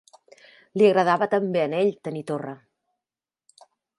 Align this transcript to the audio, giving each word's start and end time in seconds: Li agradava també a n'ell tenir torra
Li 0.81 0.87
agradava 0.87 1.27
també 1.33 1.61
a 1.65 1.67
n'ell 1.75 1.93
tenir 2.09 2.25
torra 2.33 2.57